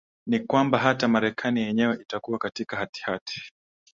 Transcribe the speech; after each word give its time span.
ni 0.27 0.39
kwamba 0.39 0.77
hata 0.79 1.07
marekani 1.07 1.61
yenyewe 1.61 1.95
itakuwa 2.01 2.37
katika 2.39 2.77
hatihati 2.77 3.41